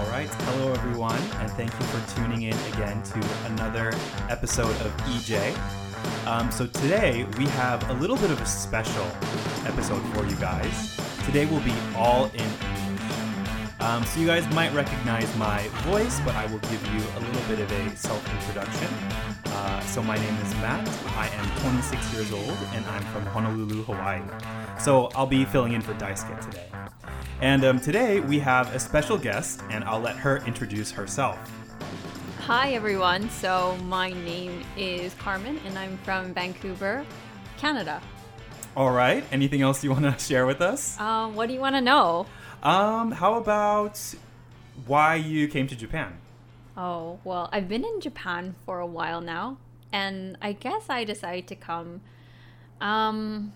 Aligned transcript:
All 0.00 0.06
right. 0.06 0.28
Hello, 0.28 0.72
everyone, 0.72 1.20
and 1.40 1.50
thank 1.50 1.70
you 1.78 1.86
for 1.88 2.14
tuning 2.14 2.42
in 2.44 2.56
again 2.72 3.02
to 3.02 3.20
another 3.44 3.92
episode 4.30 4.74
of 4.80 4.90
EJ. 5.12 5.54
Um, 6.26 6.50
so, 6.50 6.66
today 6.66 7.26
we 7.36 7.44
have 7.48 7.86
a 7.90 7.92
little 7.92 8.16
bit 8.16 8.30
of 8.30 8.40
a 8.40 8.46
special 8.46 9.04
episode 9.66 10.00
for 10.14 10.24
you 10.24 10.36
guys. 10.36 10.98
Today 11.26 11.44
will 11.44 11.60
be 11.60 11.74
all 11.94 12.30
in 12.32 12.40
English. 12.40 13.80
Um, 13.80 14.02
so, 14.06 14.20
you 14.20 14.26
guys 14.26 14.48
might 14.54 14.72
recognize 14.72 15.36
my 15.36 15.68
voice, 15.84 16.18
but 16.20 16.34
I 16.34 16.46
will 16.46 16.60
give 16.60 16.82
you 16.94 17.02
a 17.18 17.20
little 17.20 17.42
bit 17.42 17.60
of 17.60 17.70
a 17.70 17.94
self 17.94 18.24
introduction. 18.40 18.88
Uh, 19.52 19.80
so, 19.80 20.02
my 20.02 20.16
name 20.16 20.36
is 20.36 20.54
Matt. 20.54 20.88
I 21.08 21.28
am 21.28 21.60
26 21.60 22.14
years 22.14 22.32
old, 22.32 22.56
and 22.72 22.86
I'm 22.86 23.02
from 23.12 23.26
Honolulu, 23.26 23.82
Hawaii. 23.82 24.22
So, 24.80 25.10
I'll 25.14 25.26
be 25.26 25.44
filling 25.44 25.74
in 25.74 25.82
for 25.82 25.92
Daisuke 25.92 26.40
today. 26.40 26.66
And 27.42 27.62
um, 27.66 27.80
today 27.80 28.20
we 28.20 28.38
have 28.38 28.74
a 28.74 28.78
special 28.78 29.18
guest, 29.18 29.60
and 29.68 29.84
I'll 29.84 30.00
let 30.00 30.16
her 30.16 30.38
introduce 30.46 30.90
herself. 30.90 31.38
Hi, 32.46 32.72
everyone. 32.72 33.28
So, 33.28 33.76
my 33.84 34.10
name 34.10 34.62
is 34.78 35.12
Carmen, 35.14 35.60
and 35.66 35.78
I'm 35.78 35.98
from 35.98 36.32
Vancouver, 36.32 37.04
Canada. 37.58 38.00
All 38.74 38.92
right. 38.92 39.22
Anything 39.30 39.60
else 39.60 39.84
you 39.84 39.90
want 39.90 40.04
to 40.04 40.18
share 40.24 40.46
with 40.46 40.62
us? 40.62 40.98
Um, 40.98 41.34
what 41.34 41.48
do 41.48 41.52
you 41.52 41.60
want 41.60 41.76
to 41.76 41.82
know? 41.82 42.24
Um, 42.62 43.12
how 43.12 43.34
about 43.34 44.00
why 44.86 45.16
you 45.16 45.46
came 45.46 45.66
to 45.66 45.76
Japan? 45.76 46.14
Oh, 46.74 47.18
well, 47.22 47.50
I've 47.52 47.68
been 47.68 47.84
in 47.84 48.00
Japan 48.00 48.54
for 48.64 48.80
a 48.80 48.86
while 48.86 49.20
now, 49.20 49.58
and 49.92 50.38
I 50.40 50.54
guess 50.54 50.88
I 50.88 51.04
decided 51.04 51.48
to 51.48 51.54
come 51.54 52.00
um, 52.80 53.52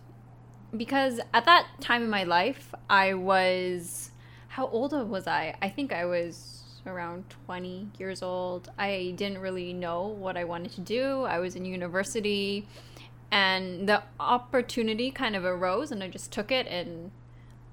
because 0.77 1.20
at 1.33 1.45
that 1.45 1.66
time 1.80 2.02
in 2.02 2.10
my 2.10 2.24
life, 2.24 2.74
I 2.88 3.14
was. 3.14 4.10
How 4.48 4.69
old 4.69 4.92
was 5.09 5.27
I? 5.27 5.56
I 5.60 5.69
think 5.69 5.92
I 5.92 6.05
was 6.05 6.62
around 6.87 7.25
20 7.47 7.89
years 7.98 8.22
old. 8.22 8.70
I 8.78 9.14
didn't 9.16 9.39
really 9.39 9.72
know 9.72 10.06
what 10.06 10.36
I 10.36 10.44
wanted 10.44 10.72
to 10.72 10.81
do. 10.81 11.22
I 11.22 11.39
was 11.39 11.56
in 11.56 11.64
university, 11.64 12.66
and 13.31 13.89
the 13.89 14.03
opportunity 14.20 15.11
kind 15.11 15.34
of 15.34 15.44
arose, 15.44 15.91
and 15.91 16.03
I 16.03 16.08
just 16.08 16.31
took 16.31 16.53
it. 16.53 16.66
And 16.66 17.11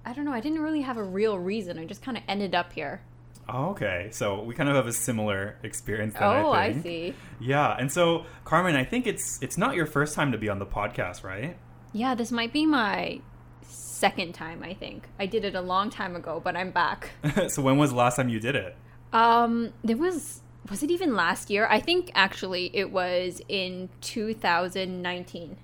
I 0.05 0.13
don't 0.13 0.25
know, 0.25 0.33
I 0.33 0.39
didn't 0.39 0.59
really 0.59 0.81
have 0.81 0.97
a 0.97 1.03
real 1.03 1.38
reason. 1.38 1.77
I 1.77 1.86
just 1.86 2.02
kind 2.02 2.17
of 2.17 2.23
ended 2.27 2.55
up 2.55 2.73
here. 2.73 3.02
Oh, 3.49 3.69
okay. 3.71 4.09
So 4.11 4.43
we 4.43 4.55
kind 4.55 4.69
of 4.69 4.75
have 4.75 4.88
a 4.88 4.93
similar 4.93 5.58
experience. 5.63 6.13
Then, 6.13 6.23
oh, 6.23 6.52
I, 6.52 6.65
I 6.65 6.81
see. 6.81 7.13
Yeah, 7.39 7.75
and 7.77 7.91
so 7.91 8.25
Carmen, 8.45 8.75
I 8.75 8.86
think 8.86 9.08
it's 9.08 9.39
it's 9.41 9.58
not 9.58 9.75
your 9.75 9.86
first 9.86 10.15
time 10.15 10.31
to 10.31 10.38
be 10.38 10.47
on 10.47 10.59
the 10.59 10.65
podcast, 10.65 11.23
right? 11.23 11.58
Yeah, 11.94 12.16
this 12.16 12.31
might 12.31 12.53
be 12.53 12.66
my 12.66 13.22
second 13.64 14.34
time, 14.34 14.64
I 14.64 14.73
think. 14.73 15.08
I 15.20 15.25
did 15.25 15.45
it 15.45 15.56
a 15.56 15.61
long 15.61 15.89
time 15.89 16.16
ago, 16.16 16.42
but 16.44 16.56
I'm 16.56 16.72
back. 16.72 17.11
so 17.48 17.61
when 17.61 17.78
was 17.78 17.92
the 17.92 17.98
last 17.98 18.16
time 18.16 18.30
you 18.30 18.39
did 18.39 18.56
it? 18.56 18.75
Um, 19.14 19.73
there 19.83 19.98
was 19.98 20.42
was 20.70 20.83
it 20.83 20.92
even 20.92 21.16
last 21.16 21.50
year? 21.50 21.67
I 21.70 21.80
think 21.80 22.11
actually 22.14 22.70
it 22.73 22.92
was 22.92 23.42
in 23.50 23.89
2019. 24.02 25.58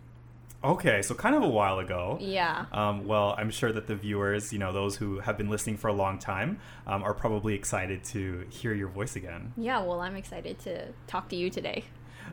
Okay, 0.64 1.02
so 1.04 1.14
kind 1.14 1.36
of 1.36 1.44
a 1.44 1.48
while 1.48 1.78
ago. 1.78 2.18
Yeah. 2.20 2.66
Um, 2.72 3.06
well, 3.06 3.36
I'm 3.38 3.52
sure 3.52 3.72
that 3.72 3.86
the 3.86 3.96
viewers, 3.96 4.52
you 4.52 4.58
know, 4.58 4.74
those 4.74 4.96
who 4.96 5.20
have 5.20 5.38
been 5.38 5.50
listening 5.50 5.78
for 5.78 5.88
a 5.88 5.94
long 5.94 6.18
time, 6.18 6.60
um, 6.88 7.04
are 7.04 7.14
probably 7.14 7.54
excited 7.54 8.04
to 8.06 8.46
hear 8.50 8.74
your 8.74 8.88
voice 8.88 9.16
again. 9.16 9.54
Yeah, 9.56 9.84
well, 9.84 10.02
I'm 10.02 10.16
excited 10.16 10.58
to 10.60 10.88
talk 11.06 11.30
to 11.30 11.36
you 11.36 11.52
today. 11.52 11.86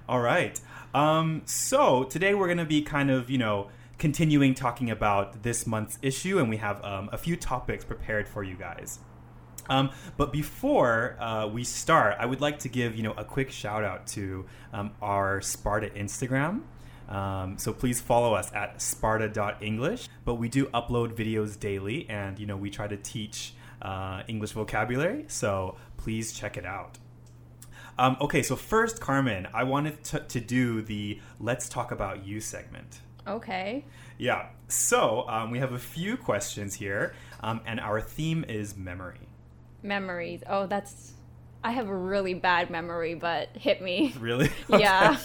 All 0.09 0.21
right. 0.21 0.59
Um, 0.95 1.43
so 1.45 2.05
today 2.05 2.35
we're 2.35 2.47
going 2.47 2.59
to 2.59 2.65
be 2.65 2.83
kind 2.83 3.11
of, 3.11 3.31
you 3.31 3.39
know, 3.39 3.69
continuing 3.99 4.55
talking 4.55 4.91
about 4.91 5.43
this 5.43 5.67
month's 5.67 5.99
issue, 6.03 6.39
and 6.39 6.49
we 6.49 6.57
have 6.59 6.85
um, 6.85 7.09
a 7.13 7.19
few 7.19 7.37
topics 7.37 7.85
prepared 7.85 8.29
for 8.29 8.43
you 8.43 8.57
guys. 8.57 8.99
Um, 9.69 9.91
but 10.17 10.33
before 10.33 11.17
uh, 11.21 11.47
we 11.47 11.65
start, 11.65 12.17
I 12.19 12.27
would 12.27 12.41
like 12.41 12.59
to 12.61 12.69
give 12.69 12.97
you 12.97 13.03
know 13.03 13.13
a 13.13 13.25
quick 13.25 13.51
shout 13.51 13.85
out 13.85 14.07
to 14.09 14.47
um, 14.73 14.93
our 15.01 15.41
Sparta 15.41 15.89
Instagram. 15.91 16.63
Um, 17.09 17.59
so 17.59 17.73
please 17.73 18.01
follow 18.01 18.35
us 18.35 18.53
at 18.53 18.81
sparta.english. 18.81 20.09
But 20.25 20.35
we 20.37 20.49
do 20.49 20.67
upload 20.67 21.15
videos 21.15 21.59
daily, 21.59 22.09
and 22.09 22.39
you 22.39 22.47
know 22.47 22.57
we 22.57 22.71
try 22.71 22.87
to 22.87 22.97
teach 22.97 23.55
uh, 23.83 24.23
English 24.29 24.53
vocabulary. 24.53 25.25
So 25.29 25.77
please 25.97 26.33
check 26.33 26.57
it 26.57 26.67
out. 26.67 26.99
Um, 27.97 28.17
okay, 28.21 28.43
so 28.43 28.57
first, 28.57 29.01
Carmen, 29.01 29.47
I 29.55 29.63
wanted 29.63 30.03
to, 30.05 30.21
to 30.21 30.41
do 30.41 30.83
the 30.83 31.21
"Let's 31.39 31.69
Talk 31.69 31.93
About 31.93 32.27
You" 32.27 32.41
segment. 32.41 33.01
Okay. 33.27 33.85
Yeah. 34.19 34.47
So 34.69 35.29
um, 35.29 35.51
we 35.51 35.59
have 35.59 35.73
a 35.73 35.79
few 35.79 36.17
questions 36.17 36.75
here, 36.75 37.15
um, 37.41 37.61
and 37.67 37.81
our 37.81 38.01
theme 38.01 38.45
is 38.49 38.77
memory. 38.77 39.29
Memories. 39.83 40.43
Oh, 40.47 40.67
that's. 40.67 41.13
I 41.63 41.71
have 41.73 41.89
a 41.89 41.97
really 41.97 42.35
bad 42.35 42.69
memory, 42.71 43.15
but 43.15 43.49
hit 43.57 43.81
me. 43.83 44.15
Really? 44.21 44.51
Yeah. 44.69 45.19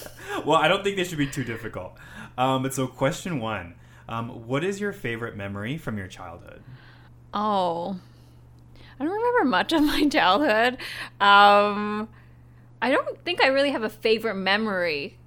well, 0.45 0.57
I 0.57 0.67
don't 0.67 0.83
think 0.83 0.95
they 0.95 1.03
should 1.03 1.17
be 1.17 1.27
too 1.27 1.43
difficult. 1.43 1.93
Um, 2.37 2.63
but 2.63 2.73
so, 2.73 2.87
question 2.87 3.39
one 3.39 3.75
um, 4.07 4.47
What 4.47 4.63
is 4.63 4.79
your 4.79 4.93
favorite 4.93 5.35
memory 5.35 5.77
from 5.77 5.97
your 5.97 6.07
childhood? 6.07 6.63
Oh. 7.33 7.99
I 8.99 9.05
don't 9.05 9.13
remember 9.13 9.45
much 9.45 9.71
of 9.73 9.83
my 9.83 10.07
childhood. 10.11 10.77
Um, 11.21 12.09
I 12.81 12.91
don't 12.91 13.23
think 13.23 13.41
I 13.41 13.47
really 13.47 13.71
have 13.71 13.83
a 13.83 13.89
favorite 13.89 14.35
memory. 14.35 15.17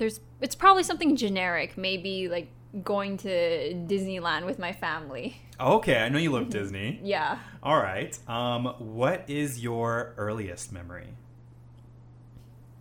There's 0.00 0.18
it's 0.40 0.54
probably 0.54 0.82
something 0.82 1.14
generic, 1.14 1.76
maybe 1.76 2.26
like 2.28 2.48
going 2.82 3.18
to 3.18 3.28
Disneyland 3.28 4.46
with 4.46 4.58
my 4.58 4.72
family. 4.72 5.36
Okay, 5.60 5.98
I 5.98 6.08
know 6.08 6.18
you 6.18 6.30
love 6.30 6.48
Disney. 6.58 6.98
Yeah. 7.02 7.38
All 7.62 7.76
right. 7.76 8.18
Um, 8.26 8.74
what 8.78 9.28
is 9.28 9.62
your 9.62 10.14
earliest 10.16 10.72
memory? 10.72 11.08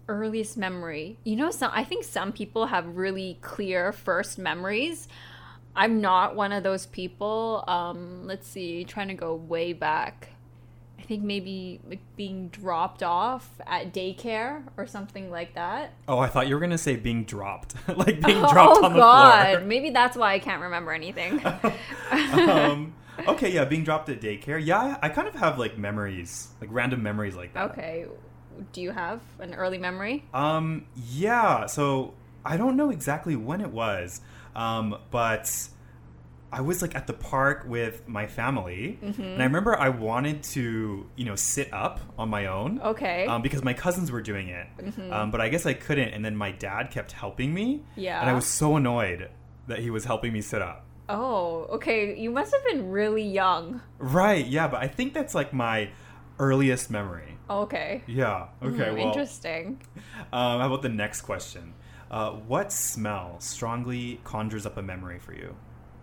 Earliest 0.07 0.55
memory. 0.57 1.17
You 1.25 1.35
know, 1.35 1.51
some 1.51 1.71
I 1.73 1.83
think 1.83 2.05
some 2.05 2.31
people 2.31 2.67
have 2.67 2.95
really 2.95 3.37
clear 3.41 3.91
first 3.91 4.37
memories. 4.39 5.09
I'm 5.75 5.99
not 5.99 6.37
one 6.37 6.53
of 6.53 6.63
those 6.63 6.85
people. 6.85 7.65
Um, 7.67 8.25
let's 8.27 8.47
see, 8.47 8.85
trying 8.85 9.09
to 9.09 9.13
go 9.13 9.35
way 9.35 9.73
back. 9.73 10.29
Think 11.09 11.23
maybe 11.23 11.81
like 11.89 12.01
being 12.15 12.49
dropped 12.49 13.01
off 13.01 13.49
at 13.65 13.91
daycare 13.91 14.61
or 14.77 14.85
something 14.85 15.31
like 15.31 15.55
that. 15.55 15.91
Oh, 16.07 16.19
I 16.19 16.27
thought 16.27 16.47
you 16.47 16.53
were 16.53 16.61
gonna 16.61 16.77
say 16.77 16.97
being 16.97 17.23
dropped, 17.23 17.73
like 17.97 18.21
being 18.21 18.39
dropped 18.53 18.77
oh 18.77 18.85
on 18.85 18.93
the 18.93 18.99
God, 18.99 19.55
floor. 19.55 19.65
maybe 19.65 19.89
that's 19.89 20.15
why 20.15 20.35
I 20.35 20.37
can't 20.37 20.61
remember 20.61 20.91
anything. 20.91 21.43
um, 22.11 22.93
okay, 23.27 23.51
yeah, 23.51 23.65
being 23.65 23.83
dropped 23.83 24.07
at 24.09 24.21
daycare. 24.21 24.63
Yeah, 24.63 24.99
I, 25.01 25.07
I 25.07 25.09
kind 25.09 25.27
of 25.27 25.33
have 25.33 25.57
like 25.57 25.79
memories, 25.79 26.49
like 26.61 26.69
random 26.71 27.01
memories 27.01 27.35
like 27.35 27.55
that. 27.55 27.71
okay, 27.71 28.05
do 28.71 28.79
you 28.79 28.91
have 28.91 29.19
an 29.39 29.55
early 29.55 29.79
memory? 29.79 30.25
Um, 30.31 30.85
yeah. 31.11 31.65
So 31.65 32.13
I 32.45 32.55
don't 32.55 32.77
know 32.77 32.91
exactly 32.91 33.35
when 33.35 33.61
it 33.61 33.71
was, 33.71 34.21
um, 34.55 34.95
but 35.09 35.69
I 36.51 36.61
was 36.61 36.81
like 36.81 36.95
at 36.95 37.05
the 37.07 37.13
park 37.13 37.65
with 37.67 38.07
my 38.07 38.25
family, 38.27 38.97
Mm-hmm. 39.03 39.21
and 39.21 39.41
I 39.41 39.45
remember 39.45 39.77
I 39.79 39.89
wanted 39.89 40.41
to, 40.55 41.05
you 41.15 41.25
know, 41.25 41.35
sit 41.35 41.71
up 41.73 41.99
on 42.17 42.29
my 42.29 42.47
own. 42.47 42.79
Okay. 42.81 43.25
Um, 43.27 43.41
because 43.41 43.63
my 43.63 43.73
cousins 43.73 44.11
were 44.11 44.21
doing 44.21 44.47
it, 44.49 44.67
um, 45.11 45.29
but 45.31 45.41
I 45.41 45.49
guess 45.49 45.65
I 45.65 45.73
couldn't, 45.73 46.09
and 46.09 46.25
then 46.25 46.35
my 46.35 46.51
dad 46.51 46.89
kept 46.91 47.11
helping 47.11 47.53
me. 47.53 47.83
Yeah. 47.95 48.19
And 48.21 48.29
I 48.29 48.33
was 48.33 48.45
so 48.45 48.75
annoyed 48.77 49.29
that 49.67 49.79
he 49.79 49.89
was 49.91 50.05
helping 50.05 50.33
me 50.33 50.41
sit 50.41 50.61
up. 50.61 50.85
oh, 51.09 51.67
okay. 51.71 52.17
You 52.19 52.29
must 52.31 52.51
have 52.53 52.63
been 52.65 52.89
really 52.89 53.23
young. 53.23 53.81
Right. 53.99 54.45
Yeah, 54.45 54.67
but 54.67 54.81
I 54.81 54.87
think 54.87 55.13
that's 55.13 55.35
like 55.35 55.53
my 55.53 55.89
earliest 56.39 56.89
memory. 56.89 57.37
Okay. 57.49 58.03
Yeah. 58.07 58.47
Okay. 58.63 58.89
Hmm, 58.91 58.95
well, 58.97 59.07
Interesting. 59.07 59.81
Um, 60.31 60.59
how 60.61 60.65
about 60.67 60.81
the 60.83 60.89
next 60.89 61.21
question? 61.21 61.73
Uh, 62.11 62.31
what 62.31 62.71
smell 62.71 63.35
strongly 63.39 64.19
conjures 64.23 64.65
up 64.65 64.77
a 64.77 64.81
memory 64.81 65.19
for 65.19 65.33
you? 65.33 65.55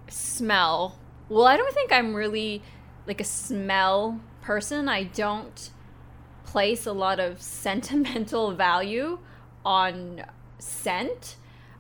Smell. 0.08 0.98
Well, 1.28 1.46
I 1.46 1.56
don't 1.56 1.74
think 1.74 1.92
I'm 1.92 2.14
really 2.14 2.62
like 3.06 3.20
a 3.20 3.24
smell 3.24 4.20
person. 4.42 4.88
I 4.88 5.04
don't 5.04 5.70
place 6.44 6.86
a 6.86 6.92
lot 6.92 7.20
of 7.20 7.42
sentimental 7.62 8.53
value 8.53 9.18
on 9.64 10.24
scent. 10.58 11.36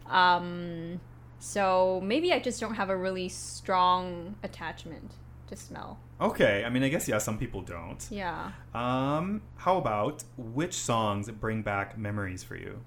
Um, 0.08 1.00
so 1.38 2.00
maybe 2.02 2.32
I 2.32 2.40
just 2.40 2.60
don't 2.60 2.74
have 2.74 2.90
a 2.90 2.96
really 2.96 3.28
strong 3.28 4.36
attachment 4.42 5.12
to 5.48 5.56
smell. 5.56 5.98
Okay, 6.20 6.64
I 6.64 6.70
mean, 6.70 6.82
I 6.82 6.88
guess 6.88 7.08
yeah, 7.08 7.18
some 7.18 7.38
people 7.38 7.60
don't. 7.60 8.06
Yeah. 8.10 8.52
Um, 8.74 9.42
how 9.56 9.76
about 9.76 10.24
which 10.36 10.74
songs 10.74 11.30
bring 11.30 11.62
back 11.62 11.98
memories 11.98 12.42
for 12.42 12.56
you? 12.56 12.80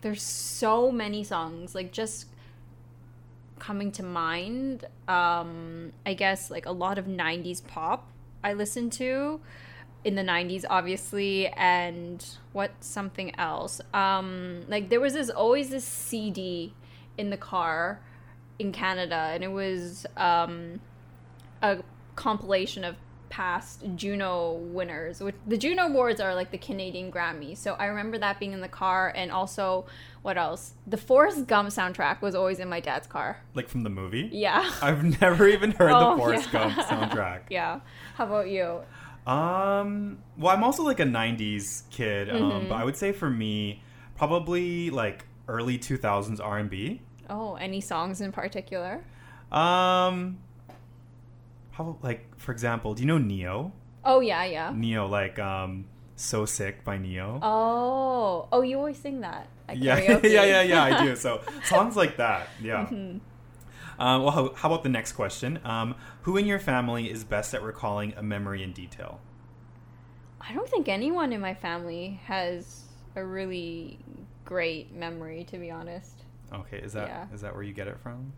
There's 0.00 0.22
so 0.22 0.90
many 0.90 1.22
songs 1.22 1.74
like 1.74 1.92
just 1.92 2.26
coming 3.62 3.92
to 3.92 4.02
mind. 4.02 4.84
Um, 5.06 5.92
I 6.04 6.14
guess 6.14 6.50
like 6.50 6.66
a 6.66 6.72
lot 6.72 6.98
of 6.98 7.06
90s 7.06 7.64
pop 7.64 8.08
I 8.42 8.54
listened 8.54 8.92
to 8.94 9.40
in 10.02 10.16
the 10.16 10.22
90s 10.22 10.64
obviously 10.68 11.46
and 11.46 12.26
what 12.52 12.72
something 12.80 13.38
else. 13.38 13.80
Um, 13.94 14.62
like 14.66 14.88
there 14.88 14.98
was 14.98 15.12
this 15.12 15.30
always 15.30 15.70
this 15.70 15.84
CD 15.84 16.74
in 17.16 17.30
the 17.30 17.36
car 17.36 18.00
in 18.58 18.72
Canada 18.72 19.30
and 19.32 19.44
it 19.44 19.52
was 19.52 20.06
um, 20.16 20.80
a 21.62 21.78
compilation 22.16 22.82
of 22.82 22.96
past 23.32 23.82
Juno 23.96 24.52
winners. 24.52 25.20
Which 25.22 25.34
the 25.46 25.56
Juno 25.56 25.84
Awards 25.86 26.20
are 26.20 26.34
like 26.34 26.50
the 26.50 26.58
Canadian 26.58 27.10
Grammys. 27.10 27.56
So 27.56 27.72
I 27.74 27.86
remember 27.86 28.18
that 28.18 28.38
being 28.38 28.52
in 28.52 28.60
the 28.60 28.68
car, 28.68 29.10
and 29.16 29.32
also 29.32 29.86
what 30.20 30.36
else? 30.36 30.74
The 30.86 30.98
Forrest 30.98 31.46
Gump 31.46 31.70
soundtrack 31.70 32.20
was 32.20 32.34
always 32.34 32.58
in 32.58 32.68
my 32.68 32.78
dad's 32.80 33.06
car. 33.06 33.38
Like 33.54 33.68
from 33.68 33.82
the 33.84 33.90
movie? 33.90 34.28
Yeah. 34.32 34.70
I've 34.82 35.20
never 35.20 35.48
even 35.48 35.70
heard 35.72 35.90
Oh, 35.92 36.10
the 36.12 36.16
Forrest 36.18 36.48
yeah. 36.52 36.74
Gump 36.74 36.74
soundtrack. 36.88 37.40
yeah. 37.48 37.80
How 38.16 38.26
about 38.26 38.48
you? 38.50 38.82
Um, 39.26 40.18
well, 40.36 40.54
I'm 40.54 40.62
also 40.64 40.82
like 40.82 41.00
a 41.00 41.04
'90s 41.04 41.88
kid, 41.90 42.28
um, 42.28 42.36
Mm-hmm. 42.36 42.68
but 42.68 42.74
I 42.74 42.84
would 42.84 42.96
say 42.96 43.12
for 43.12 43.30
me, 43.30 43.82
probably 44.16 44.90
like 44.90 45.24
early 45.48 45.78
2000s 45.78 46.38
R&B. 46.44 47.00
Oh, 47.30 47.54
any 47.54 47.80
songs 47.80 48.20
in 48.20 48.30
particular? 48.32 49.02
Um, 49.50 50.38
how 51.82 51.98
like 52.02 52.38
for 52.38 52.52
example, 52.52 52.94
do 52.94 53.02
you 53.02 53.06
know 53.06 53.18
Ne-Yo? 53.18 53.72
Oh 54.04 54.20
yeah, 54.20 54.44
yeah. 54.44 54.72
Ne-Yo, 54.74 55.06
like 55.06 55.38
um, 55.38 55.86
"So 56.16 56.44
Sick" 56.46 56.84
by 56.84 56.98
Ne-Yo. 56.98 57.38
Oh, 57.42 58.48
oh, 58.52 58.62
you 58.62 58.78
always 58.78 58.98
sing 58.98 59.20
that. 59.20 59.48
At 59.68 59.78
yeah, 59.78 59.98
yeah, 60.22 60.44
yeah, 60.44 60.62
yeah. 60.62 60.82
I 60.84 61.04
do. 61.04 61.16
So 61.16 61.40
songs 61.64 61.96
like 61.96 62.16
that. 62.16 62.48
Yeah. 62.60 62.86
Mm-hmm. 62.86 63.18
Um, 64.00 64.22
well, 64.22 64.30
how, 64.32 64.54
how 64.54 64.68
about 64.72 64.82
the 64.82 64.88
next 64.88 65.12
question? 65.12 65.60
Um, 65.64 65.94
who 66.22 66.36
in 66.36 66.46
your 66.46 66.58
family 66.58 67.10
is 67.10 67.24
best 67.24 67.54
at 67.54 67.62
recalling 67.62 68.14
a 68.16 68.22
memory 68.22 68.62
in 68.62 68.72
detail? 68.72 69.20
I 70.40 70.52
don't 70.54 70.68
think 70.68 70.88
anyone 70.88 71.32
in 71.32 71.40
my 71.40 71.54
family 71.54 72.20
has 72.24 72.82
a 73.14 73.24
really 73.24 73.98
great 74.44 74.92
memory, 74.92 75.44
to 75.44 75.58
be 75.58 75.70
honest. 75.70 76.24
Okay, 76.52 76.78
is 76.78 76.94
that 76.94 77.04
is 77.32 77.42
Yeah. 77.42 77.48
that 77.48 77.54
where 77.54 77.62
you 77.62 77.72
get 77.72 77.86
it 77.86 77.98
from? 78.02 78.32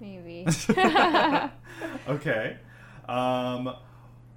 Maybe. 0.00 0.46
okay. 2.08 2.58
Um, 3.08 3.74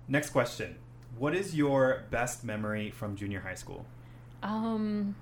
next 0.08 0.30
question. 0.32 0.78
What 1.18 1.36
is 1.36 1.56
your 1.56 2.04
best 2.12 2.44
memory 2.44 2.92
from 2.92 3.16
junior 3.16 3.42
high 3.42 3.56
school? 3.56 3.86
um, 4.42 5.16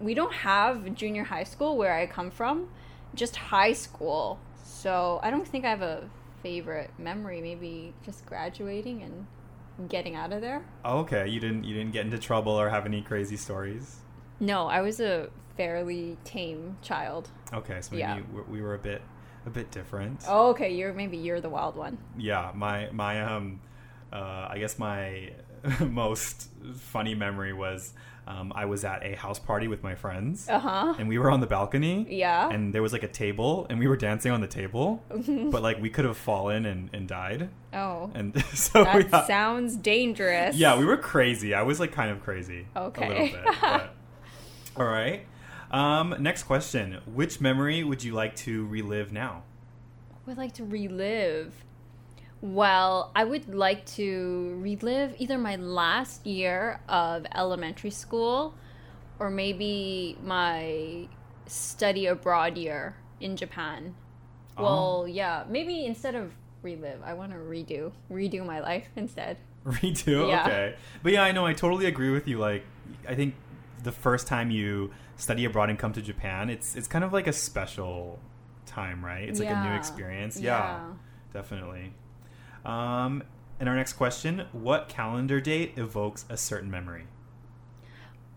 we 0.00 0.14
don't 0.14 0.32
have 0.32 0.94
junior 0.94 1.24
high 1.24 1.42
school 1.42 1.76
where 1.76 1.92
I 1.92 2.06
come 2.06 2.30
from, 2.30 2.68
just 3.14 3.34
high 3.36 3.72
school. 3.72 4.38
So 4.62 5.18
I 5.24 5.30
don't 5.30 5.46
think 5.46 5.64
I 5.64 5.70
have 5.70 5.82
a 5.82 6.08
favorite 6.42 6.90
memory. 6.98 7.40
Maybe 7.40 7.92
just 8.06 8.24
graduating 8.24 9.02
and 9.02 9.88
getting 9.90 10.14
out 10.14 10.32
of 10.32 10.40
there. 10.40 10.64
Oh, 10.84 11.00
okay, 11.00 11.26
you 11.26 11.40
didn't 11.40 11.64
you 11.64 11.74
didn't 11.74 11.92
get 11.92 12.04
into 12.04 12.18
trouble 12.18 12.52
or 12.52 12.70
have 12.70 12.86
any 12.86 13.02
crazy 13.02 13.36
stories. 13.36 13.96
No, 14.38 14.68
I 14.68 14.80
was 14.82 15.00
a 15.00 15.30
fairly 15.56 16.16
tame 16.24 16.76
child. 16.80 17.28
Okay, 17.52 17.80
so 17.80 17.90
maybe 17.96 18.00
Yeah. 18.02 18.20
we- 18.32 18.42
we 18.42 18.62
were 18.62 18.74
a 18.74 18.78
bit 18.78 19.02
a 19.48 19.50
bit 19.50 19.70
different. 19.72 20.22
Oh, 20.28 20.50
okay. 20.50 20.72
You're 20.74 20.92
maybe 20.92 21.16
you're 21.16 21.40
the 21.40 21.50
wild 21.50 21.74
one. 21.76 21.98
Yeah, 22.16 22.52
my 22.54 22.88
my 22.92 23.20
um, 23.22 23.60
uh, 24.12 24.46
I 24.50 24.58
guess 24.60 24.78
my 24.78 25.32
most 25.80 26.48
funny 26.76 27.14
memory 27.14 27.52
was 27.52 27.92
um, 28.28 28.52
I 28.54 28.66
was 28.66 28.84
at 28.84 29.02
a 29.04 29.14
house 29.16 29.38
party 29.38 29.68
with 29.68 29.82
my 29.82 29.94
friends, 29.94 30.48
Uh 30.50 30.58
huh. 30.58 30.94
and 30.98 31.08
we 31.08 31.18
were 31.18 31.30
on 31.30 31.40
the 31.40 31.46
balcony. 31.46 32.06
Yeah. 32.10 32.50
And 32.50 32.74
there 32.74 32.82
was 32.82 32.92
like 32.92 33.02
a 33.02 33.08
table, 33.08 33.66
and 33.70 33.78
we 33.78 33.86
were 33.88 33.96
dancing 33.96 34.30
on 34.32 34.40
the 34.42 34.46
table, 34.46 35.02
but 35.50 35.62
like 35.62 35.80
we 35.80 35.88
could 35.88 36.04
have 36.04 36.18
fallen 36.18 36.66
and, 36.66 36.90
and 36.92 37.08
died. 37.08 37.48
oh. 37.72 38.10
And 38.14 38.38
so 38.54 38.84
That 38.84 39.10
ha- 39.10 39.24
sounds 39.26 39.76
dangerous. 39.76 40.56
yeah, 40.56 40.78
we 40.78 40.84
were 40.84 40.98
crazy. 40.98 41.54
I 41.54 41.62
was 41.62 41.80
like 41.80 41.92
kind 41.92 42.10
of 42.10 42.22
crazy. 42.22 42.66
A 42.76 42.82
Okay. 42.82 43.08
little 43.08 43.26
bit. 43.44 43.60
But. 43.62 43.94
All 44.76 44.84
right. 44.86 45.24
Um, 45.70 46.14
next 46.18 46.44
question. 46.44 47.00
Which 47.06 47.40
memory 47.40 47.84
would 47.84 48.02
you 48.02 48.12
like 48.14 48.34
to 48.36 48.66
relive 48.66 49.12
now? 49.12 49.42
would 50.28 50.38
like 50.38 50.52
to 50.54 50.64
relive. 50.64 51.64
Well, 52.40 53.10
I 53.16 53.24
would 53.24 53.52
like 53.52 53.84
to 53.96 54.56
relive 54.60 55.14
either 55.18 55.38
my 55.38 55.56
last 55.56 56.24
year 56.24 56.80
of 56.88 57.26
elementary 57.34 57.90
school 57.90 58.54
or 59.18 59.30
maybe 59.30 60.16
my 60.22 61.08
study 61.46 62.06
abroad 62.06 62.56
year 62.56 62.94
in 63.20 63.36
Japan. 63.36 63.96
Oh. 64.56 64.62
Well, 64.62 65.08
yeah, 65.08 65.44
maybe 65.48 65.84
instead 65.84 66.14
of 66.14 66.32
relive, 66.62 67.00
I 67.04 67.14
want 67.14 67.32
to 67.32 67.38
redo 67.38 67.92
redo 68.10 68.46
my 68.46 68.60
life 68.60 68.88
instead. 68.96 69.38
Redo? 69.66 70.28
Yeah. 70.28 70.42
Okay. 70.42 70.74
But 71.02 71.12
yeah, 71.12 71.22
I 71.22 71.32
know. 71.32 71.44
I 71.44 71.54
totally 71.54 71.86
agree 71.86 72.10
with 72.10 72.28
you. 72.28 72.38
Like, 72.38 72.64
I 73.08 73.14
think 73.14 73.34
the 73.82 73.92
first 73.92 74.26
time 74.26 74.50
you 74.50 74.92
study 75.18 75.44
abroad 75.44 75.68
and 75.68 75.78
come 75.78 75.92
to 75.92 76.00
Japan, 76.00 76.48
it's 76.48 76.74
it's 76.74 76.88
kind 76.88 77.04
of 77.04 77.12
like 77.12 77.26
a 77.26 77.32
special 77.34 78.18
time, 78.64 79.04
right? 79.04 79.28
It's 79.28 79.38
like 79.40 79.50
a 79.50 79.56
new 79.56 79.72
experience. 79.74 80.40
Yeah, 80.40 80.80
definitely. 81.34 81.92
Um, 82.64 83.22
and 83.60 83.68
our 83.68 83.76
next 83.76 83.92
question: 83.94 84.46
What 84.52 84.88
calendar 84.88 85.40
date 85.40 85.74
evokes 85.76 86.24
a 86.30 86.36
certain 86.38 86.70
memory? 86.70 87.04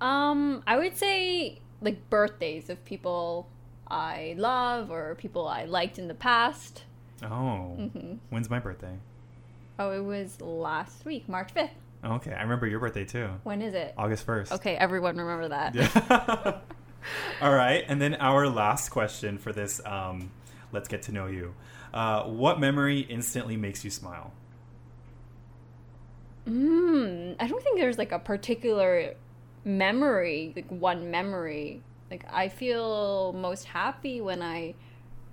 Um, 0.02 0.64
I 0.68 0.78
would 0.78 0.98
say 0.98 1.60
like 1.82 2.10
birthdays 2.10 2.70
of 2.70 2.84
people 2.86 3.48
I 3.88 4.36
love 4.38 4.90
or 4.92 5.16
people 5.16 5.48
I 5.48 5.66
liked 5.66 6.00
in 6.00 6.08
the 6.08 6.14
past. 6.14 6.84
Oh, 7.24 7.76
Mhm. 7.78 8.18
when's 8.30 8.50
my 8.50 8.60
birthday? 8.60 8.98
Oh, 9.78 9.92
it 9.92 10.04
was 10.04 10.42
last 10.42 11.06
week, 11.06 11.28
March 11.30 11.52
5th. 11.54 11.76
Okay, 12.04 12.34
I 12.34 12.42
remember 12.42 12.68
your 12.68 12.80
birthday 12.80 13.06
too. 13.06 13.30
When 13.44 13.62
is 13.62 13.74
it? 13.74 13.94
August 13.98 14.26
first. 14.26 14.52
Okay, 14.52 14.76
everyone 14.76 15.18
remember 15.18 15.50
that. 15.50 15.76
Yeah. 15.76 16.60
All 17.42 17.54
right, 17.54 17.84
and 17.88 18.02
then 18.02 18.16
our 18.16 18.48
last 18.48 18.90
question 18.90 19.38
for 19.38 19.52
this 19.52 19.82
um, 19.86 20.32
let's 20.72 20.88
get 20.88 21.04
to 21.04 21.12
know 21.12 21.28
you. 21.28 21.54
Uh, 21.94 22.24
what 22.24 22.60
memory 22.60 23.00
instantly 23.00 23.58
makes 23.58 23.84
you 23.84 23.92
smile? 23.92 24.34
Mm, 26.48 27.36
I 27.40 27.48
don't 27.48 27.62
think 27.64 27.80
there's 27.80 27.98
like 27.98 28.12
a 28.12 28.20
particular 28.20 29.16
memory, 29.64 30.54
like 30.56 30.70
one 30.70 31.12
memory. 31.12 31.84
Like 32.10 32.26
I 32.32 32.50
feel 32.50 33.34
most 33.34 33.66
happy 33.66 34.22
when 34.22 34.42
I 34.42 34.76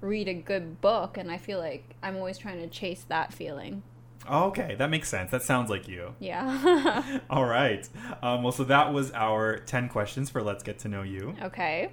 read 0.01 0.29
a 0.29 0.35
good 0.35 0.81
book 0.81 1.17
and 1.17 1.31
I 1.31 1.39
feel 1.39 1.59
like 1.59 1.97
I'm 2.03 2.17
always 2.17 2.39
trying 2.39 2.61
to 2.61 2.69
chase 2.69 3.05
that 3.09 3.33
feeling. 3.33 3.83
Okay, 4.31 4.75
that 4.77 4.91
makes 4.91 5.09
sense. 5.09 5.31
That 5.31 5.43
sounds 5.43 5.71
like 5.71 5.89
you. 5.89 6.15
Yeah. 6.19 7.21
All 7.31 7.45
right. 7.47 7.89
Um, 8.23 8.43
well, 8.43 8.53
so 8.53 8.65
that 8.65 8.93
was 8.93 9.11
our 9.13 9.59
10 9.59 9.89
questions 9.89 10.29
for 10.31 10.43
Let's 10.43 10.63
Get 10.63 10.79
to 10.81 10.89
Know 10.89 11.03
You. 11.03 11.35
okay. 11.43 11.91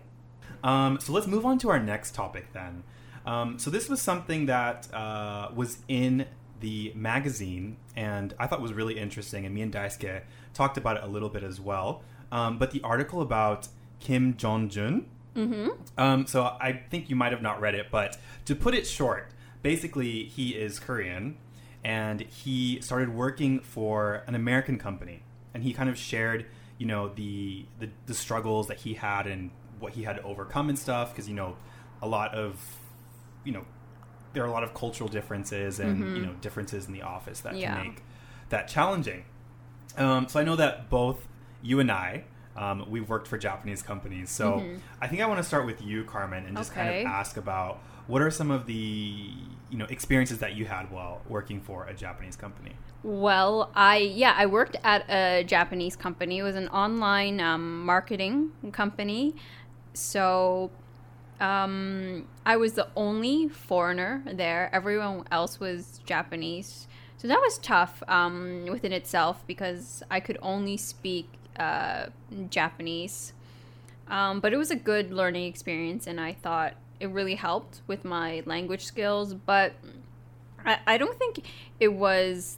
Um, 0.64 1.00
so 1.00 1.14
let's 1.14 1.28
move 1.28 1.46
on 1.46 1.58
to 1.60 1.70
our 1.70 1.80
next 1.80 2.16
topic 2.16 2.52
then. 2.54 2.84
Um, 3.26 3.60
so 3.60 3.70
this 3.70 3.88
was 3.88 4.02
something 4.02 4.48
that 4.48 4.92
uh, 4.94 5.50
was 5.54 5.80
in 5.88 6.26
the 6.60 6.92
magazine 6.96 7.78
and 7.96 8.34
I 8.40 8.48
thought 8.48 8.62
was 8.62 8.74
really 8.74 8.98
interesting, 8.98 9.46
and 9.46 9.54
me 9.54 9.62
and 9.62 9.72
Daisuke 9.74 10.22
talked 10.54 10.78
about 10.78 10.98
it 10.98 11.04
a 11.04 11.08
little 11.08 11.30
bit 11.30 11.44
as 11.44 11.60
well. 11.62 12.02
Um, 12.32 12.58
but 12.58 12.72
the 12.72 12.82
article 12.82 13.22
about 13.22 13.68
Kim 14.00 14.36
Jong 14.38 14.70
Jun. 14.70 15.06
Mhm. 15.36 15.78
Um, 15.98 16.26
so 16.28 16.44
I 16.60 16.82
think 16.90 17.10
you 17.10 17.16
might 17.16 17.32
have 17.32 17.42
not 17.42 17.62
read 17.62 17.76
it, 17.76 17.88
but 17.92 18.18
to 18.46 18.56
put 18.56 18.74
it 18.74 18.88
short, 18.88 19.32
basically 19.62 20.26
he 20.26 20.52
is 20.56 20.80
Korean, 20.80 21.38
and 21.86 22.22
he 22.22 22.82
started 22.82 23.10
working 23.10 23.60
for 23.60 24.24
an 24.26 24.34
American 24.34 24.80
company, 24.80 25.22
and 25.54 25.64
he 25.64 25.72
kind 25.72 25.88
of 25.88 25.96
shared, 25.98 26.48
you 26.80 26.88
know, 26.88 27.10
the 27.10 27.66
the, 27.80 27.90
the 28.08 28.14
struggles 28.16 28.68
that 28.68 28.78
he 28.80 28.96
had 28.96 29.28
and 29.28 29.52
what 29.80 29.94
he 29.94 30.02
had 30.04 30.16
to 30.16 30.24
overcome 30.24 30.68
and 30.70 30.80
stuff, 30.80 31.12
because 31.12 31.30
you 31.30 31.36
know, 31.36 31.56
a 32.02 32.08
lot 32.08 32.34
of, 32.34 32.60
you 33.44 33.52
know, 33.52 33.64
there 34.34 34.44
are 34.44 34.48
a 34.48 34.52
lot 34.52 34.64
of 34.64 34.74
cultural 34.74 35.08
differences 35.08 35.80
and 35.80 36.18
you 36.18 36.26
know 36.26 36.34
differences 36.42 36.88
in 36.88 36.94
the 36.94 37.04
office 37.04 37.42
that 37.42 37.56
Yeah. 37.56 37.76
can 37.76 37.84
make 37.88 38.04
that 38.50 38.68
challenging. 38.68 39.24
Um, 39.96 40.28
so 40.28 40.40
I 40.40 40.44
know 40.44 40.56
that 40.56 40.90
both 40.90 41.28
you 41.62 41.80
and 41.80 41.92
I, 41.92 42.24
um, 42.56 42.86
we've 42.90 43.08
worked 43.10 43.28
for 43.28 43.38
Japanese 43.38 43.82
companies. 43.82 44.30
So 44.30 44.64
I 45.02 45.08
think 45.08 45.22
I 45.22 45.26
want 45.26 45.40
to 45.40 45.44
start 45.44 45.66
with 45.66 45.82
you, 45.82 46.04
Carmen, 46.04 46.46
and 46.46 46.56
just 46.58 46.74
kind 46.74 46.90
of 46.90 47.06
ask 47.06 47.38
about 47.38 47.82
what 48.08 48.22
are 48.22 48.32
some 48.32 48.52
of 48.52 48.66
the 48.66 49.32
you 49.70 49.78
know 49.78 49.86
experiences 49.86 50.38
that 50.40 50.56
you 50.56 50.66
had 50.66 50.92
while 50.92 51.22
working 51.28 51.60
for 51.60 51.86
a 51.88 51.94
Japanese 51.94 52.36
company. 52.36 52.74
Well, 53.04 53.72
I 53.76 53.98
yeah, 53.98 54.34
I 54.38 54.46
worked 54.46 54.78
at 54.84 55.10
a 55.10 55.44
Japanese 55.44 55.96
company. 55.96 56.40
It 56.40 56.44
was 56.44 56.56
an 56.56 56.70
online 56.70 57.40
um, 57.42 57.86
marketing 57.86 58.52
company. 58.72 59.36
So 59.94 60.72
um, 61.40 62.28
I 62.46 62.56
was 62.58 62.74
the 62.74 62.88
only 62.96 63.50
foreigner 63.50 64.24
there. 64.32 64.70
Everyone 64.74 65.26
else 65.32 65.60
was 65.60 66.00
Japanese. 66.06 66.88
So 67.18 67.28
that 67.28 67.40
was 67.40 67.58
tough 67.58 68.04
um, 68.08 68.66
within 68.70 68.92
itself 68.92 69.46
because 69.48 70.04
I 70.12 70.20
could 70.20 70.38
only 70.42 70.78
speak 70.78 71.28
uh, 71.60 72.08
Japanese. 72.50 73.34
Um, 74.08 74.40
but 74.40 74.54
it 74.54 74.58
was 74.58 74.70
a 74.72 74.76
good 74.76 75.12
learning 75.12 75.46
experience, 75.46 76.06
and 76.08 76.20
I 76.20 76.34
thought 76.34 76.74
it 77.00 77.08
really 77.10 77.36
helped 77.36 77.82
with 77.88 78.06
my 78.06 78.44
language 78.46 78.86
skills. 78.86 79.34
But 79.34 79.74
I, 80.66 80.80
I 80.86 80.98
don't 80.98 81.18
think 81.18 81.42
it 81.80 81.94
was 81.94 82.58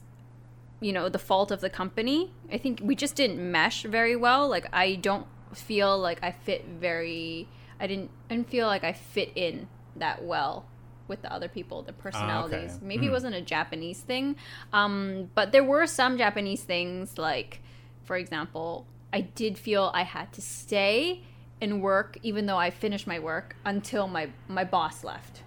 you 0.80 0.92
know 0.92 1.08
the 1.08 1.18
fault 1.18 1.50
of 1.50 1.60
the 1.60 1.68
company 1.68 2.30
i 2.52 2.56
think 2.56 2.78
we 2.84 2.94
just 2.94 3.16
didn't 3.16 3.36
mesh 3.50 3.82
very 3.82 4.14
well 4.14 4.46
like 4.48 4.64
i 4.72 4.94
don't 4.94 5.26
feel 5.52 5.98
like 5.98 6.22
i 6.22 6.30
fit 6.30 6.64
very 6.66 7.48
i 7.80 7.86
didn't 7.88 8.08
i 8.30 8.34
didn't 8.36 8.48
feel 8.48 8.68
like 8.68 8.84
i 8.84 8.92
fit 8.92 9.32
in 9.34 9.66
that 9.96 10.22
well 10.24 10.64
with 11.08 11.22
the 11.22 11.32
other 11.32 11.48
people, 11.48 11.82
the 11.82 11.92
personalities. 11.92 12.72
okay. 12.76 12.84
Maybe 12.86 13.06
it 13.06 13.08
Mm. 13.08 13.12
wasn't 13.12 13.34
a 13.34 13.40
Japanese 13.40 14.00
thing, 14.02 14.36
um, 14.74 15.30
but 15.34 15.52
there 15.52 15.64
were 15.64 15.86
some 15.86 16.18
Japanese 16.18 16.62
things 16.62 17.16
like, 17.16 17.62
for 18.08 18.16
example, 18.16 18.86
I 19.12 19.20
did 19.20 19.58
feel 19.58 19.90
I 19.92 20.02
had 20.02 20.32
to 20.32 20.40
stay 20.40 21.24
and 21.60 21.82
work 21.82 22.16
even 22.22 22.46
though 22.46 22.56
I 22.56 22.70
finished 22.70 23.06
my 23.06 23.18
work 23.18 23.54
until 23.66 24.08
my 24.08 24.30
my 24.48 24.64
boss 24.64 25.04
left. 25.04 25.42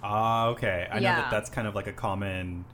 Ah, 0.00 0.46
okay. 0.50 0.86
I 0.88 1.00
know 1.00 1.08
that 1.08 1.30
that's 1.32 1.50
kind 1.50 1.66
of 1.66 1.74
like 1.74 1.88
a 1.88 1.92
common 1.92 2.66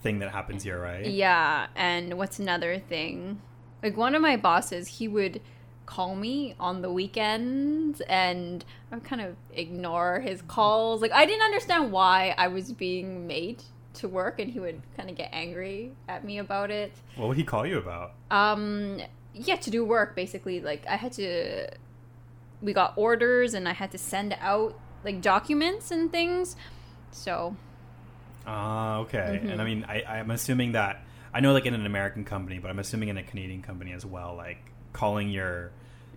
thing 0.00 0.20
that 0.20 0.30
happens 0.30 0.62
here, 0.62 0.80
right? 0.80 1.04
Yeah, 1.04 1.66
and 1.76 2.14
what's 2.14 2.38
another 2.38 2.78
thing? 2.78 3.42
Like 3.82 3.98
one 3.98 4.14
of 4.14 4.22
my 4.22 4.38
bosses, 4.38 4.88
he 4.88 5.08
would 5.08 5.42
call 5.84 6.16
me 6.16 6.54
on 6.58 6.80
the 6.80 6.90
weekends 6.90 8.00
and 8.08 8.64
I 8.90 8.94
would 8.94 9.04
kind 9.04 9.20
of 9.20 9.36
ignore 9.52 10.20
his 10.20 10.40
calls. 10.40 11.02
Like 11.02 11.12
I 11.12 11.26
didn't 11.26 11.42
understand 11.42 11.92
why 11.92 12.34
I 12.38 12.48
was 12.48 12.72
being 12.72 13.26
made 13.26 13.62
to 13.94 14.08
work 14.08 14.38
and 14.40 14.50
he 14.50 14.60
would 14.60 14.82
kind 14.96 15.10
of 15.10 15.16
get 15.16 15.30
angry 15.32 15.96
at 16.08 16.24
me 16.24 16.38
about 16.38 16.70
it. 16.70 16.92
What 17.16 17.28
would 17.28 17.36
he 17.36 17.44
call 17.44 17.66
you 17.66 17.78
about? 17.78 18.14
Um 18.30 19.00
yeah, 19.32 19.56
to 19.56 19.70
do 19.70 19.84
work 19.84 20.14
basically. 20.16 20.60
Like 20.60 20.86
I 20.88 20.96
had 20.96 21.12
to 21.12 21.68
we 22.62 22.72
got 22.72 22.94
orders 22.96 23.54
and 23.54 23.68
I 23.68 23.72
had 23.72 23.90
to 23.92 23.98
send 23.98 24.36
out 24.40 24.78
like 25.04 25.20
documents 25.20 25.90
and 25.90 26.10
things. 26.10 26.56
So, 27.10 27.56
Ah, 28.46 28.98
okay. 28.98 29.40
Mm-hmm. 29.42 29.48
And 29.48 29.60
I 29.62 29.64
mean, 29.64 29.84
I, 29.88 30.02
I'm 30.04 30.30
assuming 30.30 30.72
that 30.72 31.04
I 31.32 31.40
know, 31.40 31.52
like 31.52 31.66
in 31.66 31.74
an 31.74 31.86
American 31.86 32.24
company, 32.24 32.58
but 32.58 32.70
I'm 32.70 32.78
assuming 32.78 33.08
in 33.08 33.16
a 33.18 33.22
Canadian 33.24 33.62
company 33.62 33.92
as 33.92 34.04
well, 34.06 34.34
like 34.36 34.72
calling 34.92 35.30
your, 35.30 35.72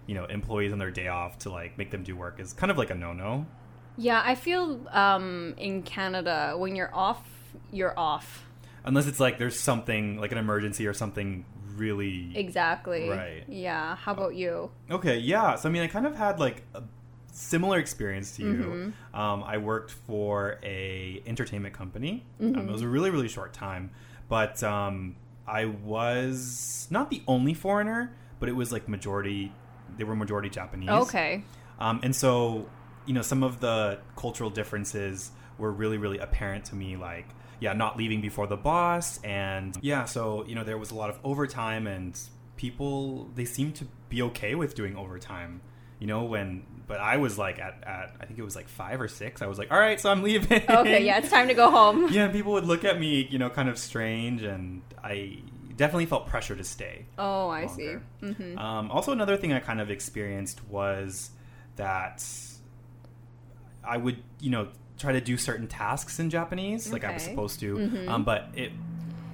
you 0.05 0.15
know, 0.15 0.25
employees 0.25 0.74
on 0.74 0.79
their 0.79 0.91
day 0.91 1.07
off 1.07 1.39
to 1.39 1.50
like 1.50 1.77
make 1.77 1.91
them 1.91 2.03
do 2.03 2.15
work 2.15 2.39
is 2.39 2.53
kind 2.53 2.72
of 2.72 2.77
like 2.77 2.89
a 2.89 2.96
no-no. 2.96 3.48
yeah, 3.96 4.22
I 4.24 4.36
feel 4.36 4.88
um 4.91 5.53
in 5.57 5.84
Canada 5.84 6.55
when 6.57 6.75
you're 6.75 6.93
off, 6.93 7.37
you're 7.72 7.98
off. 7.98 8.46
Unless 8.86 9.08
it's 9.08 9.20
like 9.20 9.38
there's 9.38 9.60
something 9.60 10.20
like 10.20 10.32
an 10.32 10.38
emergency 10.38 10.88
or 10.88 10.94
something 10.94 11.46
really. 11.76 12.32
Exactly. 12.36 13.10
Right. 13.10 13.44
Yeah. 13.48 13.96
How 13.96 14.14
about 14.14 14.36
you? 14.36 14.72
Okay, 14.90 15.18
yeah. 15.18 15.56
So 15.56 15.70
I 15.70 15.72
mean, 15.72 15.84
I 15.84 15.88
kind 15.88 16.06
of 16.06 16.16
had 16.16 16.40
like 16.40 16.64
a 16.74 16.84
similar 17.32 17.78
experience 17.80 18.36
to 18.38 18.44
you. 18.44 18.94
Mm-hmm. 19.14 19.20
Um, 19.20 19.44
I 19.44 19.58
worked 19.58 19.92
for 19.92 20.60
a 20.64 21.22
entertainment 21.26 21.74
company. 21.74 22.26
Mm-hmm. 22.42 22.60
Um, 22.60 22.70
it 22.70 22.72
was 22.72 22.82
a 22.82 22.88
really 22.88 23.10
really 23.10 23.28
short 23.28 23.54
time, 23.54 23.92
but 24.28 24.64
um, 24.64 25.16
I 25.48 25.66
was 25.66 26.88
not 26.90 27.10
the 27.10 27.22
only 27.28 27.54
foreigner, 27.54 28.16
but 28.40 28.50
it 28.50 28.54
was 28.54 28.72
like 28.72 28.90
majority. 28.90 29.52
They 29.98 30.04
were 30.04 30.16
majority 30.16 30.50
Japanese. 30.50 30.90
Okay. 30.90 31.44
Um, 31.80 32.00
and 32.04 32.16
so, 32.16 32.68
you 33.06 33.14
know, 33.14 33.22
some 33.22 33.44
of 33.44 33.60
the 33.60 34.00
cultural 34.16 34.50
differences 34.50 35.32
were 35.58 35.72
really, 35.72 35.98
really 35.98 36.20
apparent 36.20 36.66
to 36.66 36.76
me. 36.76 36.96
Like, 36.98 37.28
yeah, 37.60 37.74
not 37.74 37.98
leaving 37.98 38.22
before 38.22 38.48
the 38.48 38.58
boss, 38.58 39.20
and 39.24 39.78
yeah, 39.82 40.06
so 40.06 40.46
you 40.48 40.56
know, 40.56 40.64
there 40.64 40.78
was 40.78 40.92
a 40.92 40.96
lot 40.96 41.10
of 41.10 41.20
overtime, 41.24 41.88
and 41.88 42.20
people 42.56 43.30
they 43.36 43.46
seemed 43.46 43.76
to 43.76 43.88
be 44.10 44.22
okay 44.24 44.56
with 44.56 44.76
doing 44.76 44.96
overtime. 44.96 45.62
You 46.00 46.08
know, 46.08 46.26
when 46.26 46.64
but 46.88 47.00
I 47.00 47.18
was 47.18 47.38
like 47.38 47.60
at, 47.60 47.84
at 47.84 48.16
I 48.20 48.26
think 48.26 48.40
it 48.40 48.44
was 48.44 48.56
like 48.56 48.70
five 48.70 49.02
or 49.02 49.08
six. 49.08 49.42
I 49.42 49.48
was 49.48 49.58
like, 49.58 49.72
all 49.72 49.80
right, 49.80 50.00
so 50.00 50.10
I'm 50.10 50.24
leaving. 50.24 50.64
Okay. 50.70 51.06
Yeah, 51.06 51.18
it's 51.18 51.30
time 51.30 51.48
to 51.48 51.54
go 51.54 51.70
home. 51.70 52.08
yeah, 52.12 52.28
people 52.30 52.54
would 52.54 52.66
look 52.66 52.86
at 52.86 53.00
me, 53.00 53.28
you 53.30 53.40
know, 53.40 53.50
kind 53.50 53.70
of 53.70 53.78
strange, 53.78 54.44
and 54.44 54.82
I 55.04 55.40
definitely 55.76 56.06
felt 56.06 56.28
pressure 56.28 56.56
to 56.56 56.64
stay. 56.64 57.06
Oh, 57.18 57.50
I 57.50 57.68
see. 57.68 57.96
Mm-hmm. 58.22 58.58
Um, 58.58 58.90
also, 58.92 59.12
another 59.12 59.38
thing 59.38 59.54
I 59.54 59.60
kind 59.60 59.82
of 59.82 59.90
experienced 59.90 60.66
was 60.68 61.32
that 61.76 62.26
I 63.84 63.98
would, 63.98 64.22
you 64.40 64.50
know, 64.50 64.70
try 64.98 65.12
to 65.13 65.22
do 65.22 65.38
certain 65.38 65.68
tasks 65.68 66.20
in 66.20 66.30
Japanese, 66.30 66.92
like 66.92 67.04
I 67.04 67.13
was 67.13 67.24
supposed 67.24 67.60
to, 67.62 67.75
Mhm. 67.77 68.08
um, 68.10 68.24
but 68.24 68.50
it 68.56 68.72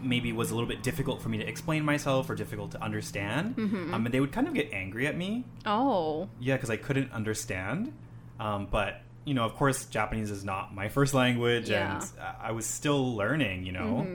maybe 0.01 0.33
was 0.33 0.51
a 0.51 0.53
little 0.55 0.67
bit 0.67 0.83
difficult 0.83 1.21
for 1.21 1.29
me 1.29 1.37
to 1.37 1.47
explain 1.47 1.85
myself 1.85 2.29
or 2.29 2.35
difficult 2.35 2.71
to 2.71 2.83
understand. 2.83 3.55
Mhm. 3.55 3.93
Um, 3.93 4.05
and 4.05 4.13
they 4.13 4.19
would 4.19 4.33
kind 4.33 4.47
of 4.49 4.53
get 4.53 4.73
angry 4.73 5.07
at 5.07 5.15
me, 5.17 5.45
Oh. 5.65 6.27
yeah, 6.39 6.55
because 6.55 6.69
I 6.69 6.75
couldn't 6.75 7.11
understand. 7.13 7.93
Um, 8.39 8.67
but 8.69 9.01
you 9.25 9.33
know, 9.33 9.45
of 9.45 9.55
course, 9.55 9.85
Japanese 9.85 10.29
is 10.31 10.43
not 10.43 10.75
my 10.75 10.89
first 10.89 11.13
language, 11.13 11.69
Yeah. 11.69 11.95
and 11.95 12.11
I 12.41 12.51
was 12.51 12.65
still 12.65 13.15
learning. 13.15 13.65
You 13.65 13.71
know, 13.71 14.05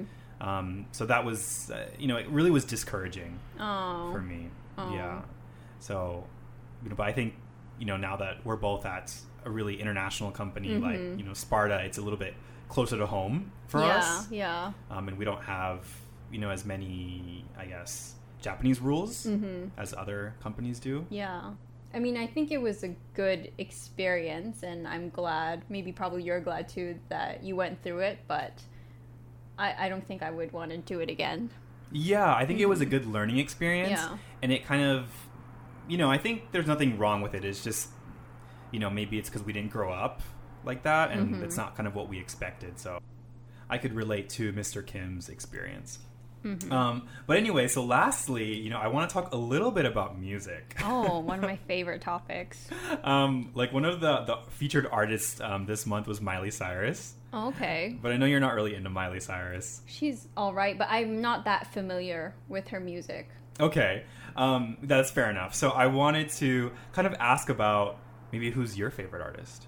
Mhm. 0.40 0.46
um, 0.46 0.84
so 0.92 1.06
that 1.06 1.24
was, 1.24 1.70
uh, 1.70 1.86
you 1.98 2.06
know, 2.08 2.16
it 2.18 2.28
really 2.28 2.50
was 2.50 2.66
discouraging 2.66 3.38
Oh. 3.58 4.10
for 4.12 4.20
me. 4.20 4.48
Oh. 4.76 4.92
Yeah. 4.92 5.22
So, 5.80 6.24
you 6.82 6.90
know, 6.90 6.94
but 6.96 7.06
I 7.06 7.12
think 7.12 7.32
you 7.78 7.86
know 7.86 7.96
now 7.96 8.16
that 8.16 8.44
we're 8.44 8.56
both 8.56 8.84
at 8.86 9.14
a 9.44 9.50
really 9.50 9.80
international 9.80 10.30
company 10.30 10.76
like 10.78 10.96
Mhm. 10.98 11.18
you 11.18 11.24
know 11.24 11.32
Sparta, 11.32 11.78
it's 11.84 11.98
a 11.98 12.02
little 12.02 12.18
bit 12.18 12.34
closer 12.68 12.96
to 12.98 13.06
home 13.06 13.52
for 13.68 13.80
yeah, 13.80 13.86
us, 13.98 14.30
Yeah. 14.30 14.72
um, 14.90 15.08
and 15.08 15.16
we 15.18 15.24
don't 15.24 15.42
have 15.42 15.86
you 16.30 16.38
know 16.38 16.50
as 16.50 16.64
many, 16.66 17.44
I 17.58 17.64
guess, 17.66 18.14
Japanese 18.42 18.80
rules 18.80 19.24
Mm-hmm. 19.26 19.68
as 19.78 19.94
other 19.94 20.34
companies 20.40 20.78
do. 20.78 21.06
Yeah. 21.10 21.52
I 21.94 22.00
mean, 22.00 22.18
I 22.18 22.26
think 22.26 22.50
it 22.50 22.60
was 22.60 22.82
a 22.84 22.94
good 23.14 23.50
experience, 23.56 24.62
and 24.62 24.86
I'm 24.86 25.08
glad, 25.08 25.62
maybe 25.70 25.90
probably 25.90 26.22
you're 26.22 26.40
glad 26.40 26.68
too, 26.68 26.98
that 27.08 27.42
you 27.42 27.56
went 27.56 27.82
through 27.82 28.00
it, 28.00 28.18
but 28.28 28.60
I, 29.58 29.86
I 29.86 29.88
don't 29.88 30.06
think 30.06 30.22
I 30.22 30.30
would 30.30 30.52
want 30.52 30.70
to 30.72 30.76
do 30.76 31.00
it 31.00 31.08
again. 31.08 31.48
Yeah, 31.90 32.34
I 32.34 32.44
think 32.44 32.60
it 32.60 32.66
was 32.66 32.82
a 32.82 32.86
good 32.86 33.06
learning 33.06 33.38
experience, 33.38 33.90
Yeah. 34.00 34.18
and 34.42 34.52
it 34.52 34.66
kind 34.66 34.82
of, 34.82 35.08
you 35.88 35.98
know, 35.98 36.10
I 36.10 36.18
think 36.18 36.52
there's 36.52 36.66
nothing 36.66 36.98
wrong 36.98 37.20
with 37.22 37.34
it. 37.34 37.44
It's 37.44 37.62
just, 37.64 37.88
you 38.70 38.78
know, 38.78 38.90
maybe 38.90 39.18
it's 39.18 39.28
because 39.28 39.42
we 39.44 39.52
didn't 39.52 39.70
grow 39.72 39.92
up 39.92 40.22
like 40.64 40.82
that, 40.82 41.10
and 41.10 41.36
Mhm. 41.36 41.42
it's 41.42 41.56
not 41.56 41.76
kind 41.76 41.86
of 41.86 41.94
what 41.94 42.08
we 42.08 42.18
expected. 42.18 42.78
So, 42.78 42.98
I 43.70 43.78
could 43.78 43.94
relate 43.94 44.28
to 44.30 44.52
Mr. 44.52 44.84
Kim's 44.86 45.28
experience. 45.28 45.98
Mhm. 46.44 46.70
Um, 46.70 47.08
but 47.26 47.36
anyway, 47.36 47.66
so 47.68 47.84
lastly, 47.84 48.54
you 48.56 48.70
know, 48.70 48.78
I 48.78 48.86
want 48.86 49.10
to 49.10 49.12
talk 49.12 49.32
a 49.32 49.36
little 49.36 49.70
bit 49.72 49.84
about 49.84 50.18
music. 50.18 50.76
Oh, 50.84 51.18
one 51.32 51.38
of 51.38 51.44
my 51.44 51.56
favorite 51.56 52.00
topics. 52.00 52.68
um, 53.02 53.50
like 53.54 53.72
one 53.72 53.84
of 53.84 54.00
the 54.00 54.20
the 54.24 54.36
featured 54.50 54.86
artists 54.90 55.40
um, 55.40 55.66
this 55.66 55.84
month 55.84 56.06
was 56.06 56.20
Miley 56.20 56.50
Cyrus, 56.52 57.14
Okay. 57.34 57.98
but 58.00 58.12
I 58.12 58.16
know 58.18 58.26
you're 58.26 58.38
not 58.40 58.54
really 58.54 58.74
into 58.76 58.88
Miley 58.88 59.18
Cyrus. 59.20 59.82
She's 59.86 60.28
all 60.36 60.54
right, 60.54 60.78
but 60.78 60.86
I'm 60.90 61.20
not 61.20 61.44
that 61.46 61.66
familiar 61.72 62.34
with 62.48 62.68
her 62.68 62.78
music. 62.80 63.28
Okay, 63.60 64.04
um, 64.36 64.76
that's 64.82 65.10
fair 65.10 65.30
enough. 65.30 65.54
So 65.54 65.70
I 65.70 65.86
wanted 65.86 66.28
to 66.30 66.72
kind 66.92 67.06
of 67.06 67.14
ask 67.18 67.48
about 67.48 67.98
maybe 68.32 68.50
who's 68.50 68.78
your 68.78 68.90
favorite 68.90 69.22
artist. 69.22 69.66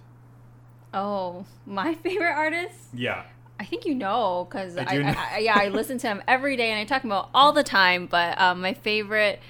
Oh, 0.95 1.45
my 1.67 1.95
favorite 2.03 2.33
artist? 2.33 2.77
Yeah. 2.93 3.25
I 3.59 3.65
think 3.65 3.85
you 3.85 3.95
know 3.95 4.47
because 4.49 4.79
I 4.79 4.87
I, 4.89 4.95
I. 4.95 5.29
I, 5.35 5.39
yeah 5.39 5.59
I 5.59 5.69
listen 5.69 5.99
to 5.99 6.07
him 6.07 6.23
every 6.27 6.57
day 6.57 6.71
and 6.71 6.81
I 6.81 6.85
talk 6.85 7.05
about 7.05 7.29
all 7.35 7.53
the 7.53 7.63
time. 7.63 8.07
But 8.07 8.41
um, 8.41 8.63
my 8.63 8.73
favorite 8.73 9.41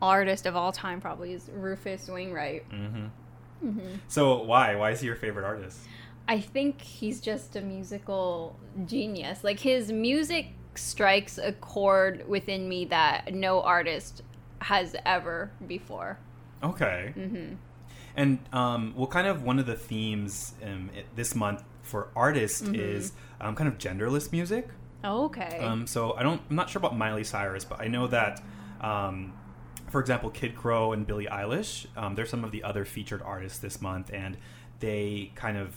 artist 0.00 0.46
of 0.46 0.56
all 0.56 0.72
time 0.72 1.00
probably 1.00 1.34
is 1.34 1.50
Rufus 1.52 2.08
Wainwright. 2.08 2.68
Mm-hmm. 2.70 3.68
hmm 3.68 3.94
So 4.08 4.42
why? 4.42 4.76
Why 4.76 4.92
is 4.92 5.00
he 5.00 5.06
your 5.06 5.16
favorite 5.16 5.44
artist? 5.44 5.80
I 6.26 6.40
think 6.40 6.80
he's 6.80 7.20
just 7.20 7.54
a 7.56 7.60
musical 7.60 8.58
genius. 8.86 9.44
Like 9.44 9.60
his 9.60 9.92
music 9.92 10.48
strikes 10.78 11.38
a 11.38 11.52
chord 11.52 12.26
within 12.28 12.68
me 12.68 12.84
that 12.86 13.32
no 13.34 13.60
artist 13.62 14.22
has 14.60 14.96
ever 15.04 15.50
before. 15.66 16.18
Okay. 16.62 17.12
hmm 17.14 17.54
And 18.16 18.38
um, 18.52 18.94
well, 18.96 19.06
kind 19.06 19.26
of 19.26 19.42
one 19.42 19.58
of 19.58 19.66
the 19.66 19.74
themes 19.76 20.54
um, 20.62 20.90
it, 20.96 21.06
this 21.16 21.34
month 21.34 21.62
for 21.82 22.08
artists 22.16 22.62
Mhm. 22.62 22.74
is 22.78 23.12
um, 23.40 23.54
kind 23.54 23.68
of 23.68 23.76
genderless 23.78 24.32
music. 24.32 24.68
Okay. 25.04 25.58
Um, 25.58 25.86
so 25.86 26.14
I 26.14 26.22
don't, 26.22 26.40
I'm 26.48 26.56
not 26.56 26.70
sure 26.70 26.80
about 26.80 26.96
Miley 26.96 27.24
Cyrus, 27.24 27.64
but 27.64 27.80
I 27.80 27.88
know 27.88 28.06
that, 28.06 28.40
um, 28.80 29.34
for 29.90 30.00
example, 30.00 30.30
Kid 30.30 30.54
Crow 30.56 30.92
and 30.92 31.06
Billie 31.06 31.26
Eilish, 31.26 31.86
um, 31.96 32.14
they're 32.14 32.24
some 32.24 32.42
of 32.44 32.52
the 32.52 32.62
other 32.62 32.84
featured 32.86 33.20
artists 33.20 33.58
this 33.58 33.82
month, 33.82 34.10
and 34.14 34.38
they 34.80 35.30
kind 35.34 35.58
of, 35.58 35.74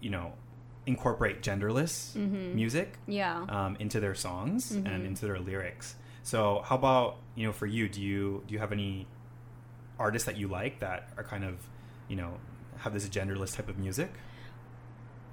you 0.00 0.08
know, 0.10 0.32
incorporate 0.90 1.38
genderless 1.48 1.92
Mhm. 2.16 2.54
music 2.60 2.88
yeah. 3.06 3.44
um, 3.56 3.72
into 3.84 3.98
their 4.04 4.14
songs 4.26 4.60
and 4.72 4.86
Mhm. 4.86 5.06
into 5.08 5.22
their 5.28 5.38
lyrics. 5.50 5.86
So 6.22 6.62
how 6.68 6.76
about 6.82 7.16
you 7.36 7.44
know 7.46 7.52
for 7.52 7.66
you? 7.76 7.88
Do 7.88 8.00
you 8.10 8.42
do 8.46 8.52
you 8.54 8.60
have 8.64 8.72
any 8.72 9.06
artists 9.98 10.26
that 10.26 10.36
you 10.40 10.46
like 10.48 10.74
that 10.80 11.00
are 11.16 11.24
kind 11.32 11.44
of, 11.50 11.54
you 12.08 12.16
know, 12.20 12.32
have 12.82 12.92
this 12.92 13.08
genderless 13.08 13.52
type 13.56 13.68
of 13.68 13.78
music? 13.78 14.10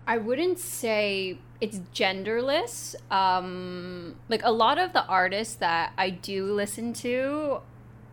I 0.05 0.17
wouldn't 0.17 0.59
say 0.59 1.37
it's 1.59 1.79
genderless. 1.93 2.95
Um, 3.11 4.15
like 4.29 4.43
a 4.43 4.51
lot 4.51 4.77
of 4.77 4.93
the 4.93 5.05
artists 5.05 5.55
that 5.55 5.91
I 5.97 6.09
do 6.11 6.53
listen 6.53 6.93
to 7.05 7.59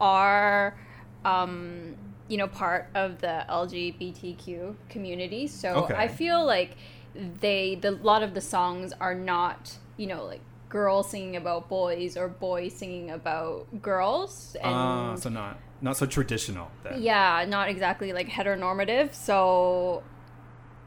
are, 0.00 0.76
um, 1.24 1.94
you 2.26 2.36
know, 2.36 2.48
part 2.48 2.88
of 2.94 3.20
the 3.20 3.44
LGBTQ 3.48 4.74
community. 4.88 5.46
So 5.46 5.68
Okay. 5.84 5.94
I 5.94 6.08
feel 6.08 6.44
like 6.44 6.76
they, 7.14 7.76
the 7.76 7.92
lot 7.92 8.22
of 8.22 8.34
the 8.34 8.40
songs 8.40 8.92
are 9.00 9.14
not, 9.14 9.76
you 9.96 10.06
know, 10.06 10.24
like 10.24 10.40
girls 10.68 11.10
singing 11.10 11.36
about 11.36 11.68
boys 11.68 12.16
or 12.16 12.28
boys 12.28 12.74
singing 12.74 13.10
about 13.10 13.80
girls. 13.82 14.56
And 14.62 14.74
Uh, 14.74 15.16
so 15.16 15.28
not 15.28 15.58
not 15.80 15.96
so 15.96 16.06
traditional. 16.06 16.70
Then. 16.82 17.02
yeah, 17.02 17.44
not 17.48 17.68
exactly 17.68 18.12
like 18.12 18.28
heteronormative. 18.28 19.14
So 19.14 20.02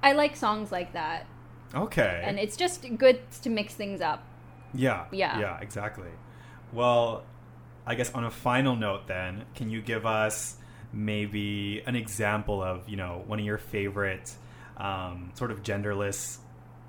I 0.03 0.13
like 0.13 0.35
songs 0.35 0.71
like 0.71 0.93
that. 0.93 1.25
Okay. 1.73 2.21
And 2.25 2.39
it's 2.39 2.57
just 2.57 2.85
good 2.97 3.19
to 3.43 3.49
mix 3.49 3.73
things 3.75 4.01
up. 4.01 4.23
Yeah. 4.73 5.05
Yeah. 5.11 5.39
Yeah, 5.39 5.59
exactly. 5.59 6.09
Well, 6.73 7.23
I 7.85 7.95
guess 7.95 8.11
on 8.13 8.23
a 8.23 8.31
final 8.31 8.75
note 8.75 9.07
then, 9.07 9.45
can 9.55 9.69
you 9.69 9.81
give 9.81 10.05
us 10.05 10.57
maybe 10.91 11.81
an 11.85 11.95
example 11.95 12.61
of, 12.61 12.87
you 12.89 12.95
know, 12.97 13.23
one 13.27 13.39
of 13.39 13.45
your 13.45 13.57
favorite 13.57 14.33
um, 14.77 15.31
sort 15.35 15.51
of 15.51 15.63
genderless 15.63 16.37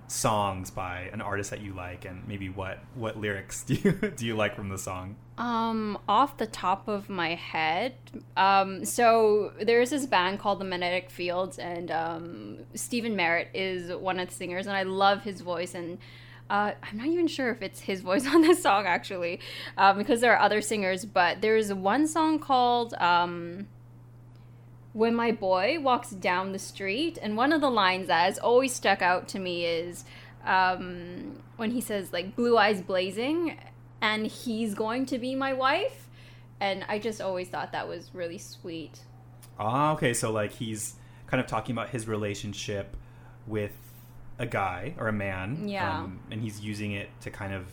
songs 0.09 0.71
by 0.71 1.11
an 1.13 1.21
artist 1.21 1.51
that 1.51 1.61
you 1.61 1.75
like 1.75 2.07
and 2.07 2.27
maybe 2.27 2.49
what 2.49 2.79
what 2.95 3.19
lyrics 3.19 3.63
do 3.65 3.75
you 3.75 3.93
do 3.93 4.27
you 4.27 4.37
like 4.37 4.55
from 4.55 4.69
the 4.69 4.79
song? 4.79 5.17
Um, 5.37 5.99
off 6.09 6.37
the 6.37 6.47
top 6.47 6.89
of 6.89 7.09
my 7.09 7.37
head, 7.37 7.95
um, 8.37 8.85
so 8.85 9.53
there's 9.63 9.91
this 9.91 10.05
band 10.05 10.41
called 10.41 10.59
the 10.59 10.65
Magnetic 10.65 11.11
Fields, 11.11 11.61
and 11.61 11.93
um, 11.93 12.59
Stephin 12.75 13.15
Merritt 13.15 13.51
is 13.55 13.93
one 13.95 14.19
of 14.19 14.31
the 14.31 14.35
singers, 14.35 14.67
and 14.67 14.77
I 14.77 14.83
love 14.83 15.23
his 15.23 15.41
voice. 15.41 15.77
And 15.77 15.99
uh, 16.51 16.73
I'm 16.83 16.97
not 16.97 17.07
even 17.07 17.29
sure 17.29 17.51
if 17.51 17.63
it's 17.63 17.79
his 17.79 18.01
voice 18.11 18.27
on 18.27 18.43
this 18.43 18.61
song 18.61 18.87
actually, 18.87 19.39
um, 19.77 19.97
because 19.97 20.21
there 20.21 20.33
are 20.33 20.41
other 20.41 20.61
singers. 20.61 21.05
But 21.05 21.41
there's 21.41 21.73
one 21.73 22.09
song 22.09 22.41
called 22.41 22.95
um, 22.95 23.69
"When 24.99 25.15
My 25.15 25.33
Boy 25.33 25.79
Walks 25.81 26.11
Down 26.11 26.53
the 26.53 26.59
Street," 26.59 27.19
and 27.21 27.37
one 27.37 27.53
of 27.53 27.61
the 27.61 27.71
lines 27.71 28.09
that 28.09 28.25
has 28.25 28.39
always 28.39 28.75
stuck 28.75 29.01
out 29.03 29.29
to 29.29 29.39
me 29.39 29.65
is 29.65 30.05
um, 30.45 31.43
when 31.57 31.71
he 31.71 31.81
says 31.81 32.13
like 32.13 32.37
"blue 32.37 32.59
eyes 32.59 32.83
blazing." 32.83 33.57
and 34.01 34.27
he's 34.27 34.75
going 34.75 35.07
to 35.07 35.19
be 35.19 35.35
my 35.35 35.53
wife. 35.53 36.09
And 36.61 36.85
I 36.89 36.99
just 36.99 37.21
always 37.21 37.49
thought 37.49 37.73
that 37.73 37.89
was 37.89 38.11
really 38.15 38.39
sweet. 38.39 39.01
Ah, 39.59 39.93
okay. 39.93 40.13
So 40.15 40.33
like 40.33 40.53
he's 40.53 40.95
kind 41.27 41.41
of 41.41 41.47
talking 41.47 41.73
about 41.73 41.91
his 41.91 42.09
relationship 42.09 42.97
with 43.47 43.73
a 44.39 44.47
guy 44.47 44.95
or 44.99 45.09
a 45.09 45.13
man. 45.13 45.69
Yeah. 45.69 46.01
Um, 46.01 46.21
and 46.31 46.41
he's 46.41 46.61
using 46.61 46.93
it 46.93 47.09
to 47.23 47.31
kind 47.31 47.53
of 47.53 47.67